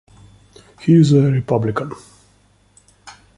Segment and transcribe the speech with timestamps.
[0.81, 1.91] He is a Republican.